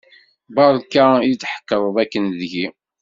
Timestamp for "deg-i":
2.39-2.67